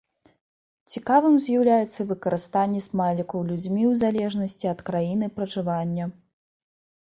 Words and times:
Цікавым 0.93 1.35
з'яўляецца 1.47 1.97
і 2.03 2.05
выкарыстанне 2.11 2.81
смайлікаў 2.85 3.39
людзьмі 3.51 3.79
ў 3.91 4.01
залежнасці 4.05 4.65
ад 4.73 4.79
краіны 4.89 5.25
пражывання. 5.37 6.11